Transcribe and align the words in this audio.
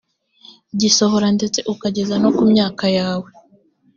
gisohora 0.79 1.27
ndetse 1.37 1.59
ukageza 1.73 2.15
no 2.23 2.29
ku 2.35 2.43
myaka 2.51 2.85
yawe 2.97 3.29